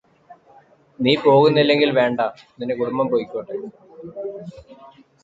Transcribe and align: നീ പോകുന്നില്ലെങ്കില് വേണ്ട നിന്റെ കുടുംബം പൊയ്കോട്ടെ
നീ 0.99 1.13
പോകുന്നില്ലെങ്കില് 1.17 1.93
വേണ്ട 1.95 2.19
നിന്റെ 2.57 2.75
കുടുംബം 2.75 3.07
പൊയ്കോട്ടെ 3.07 3.57